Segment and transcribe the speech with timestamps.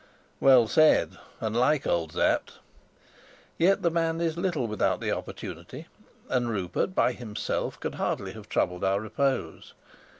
[0.39, 2.53] Well said, and like old Sapt!
[3.59, 5.85] Yet the man is little without the opportunity,
[6.27, 9.75] and Rupert by himself could hardly have troubled our repose.